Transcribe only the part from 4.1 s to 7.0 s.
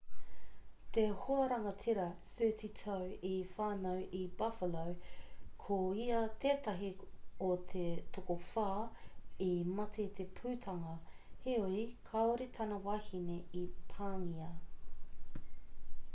i buffalo ko ia tētahi